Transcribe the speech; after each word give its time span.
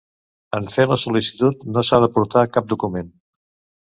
En 0.59 0.69
fer 0.75 0.85
la 0.91 0.97
sol·licitud 1.01 1.61
no 1.75 1.85
s'ha 1.91 2.01
d'aportar 2.05 2.47
cap 2.59 2.71
document. 2.77 3.13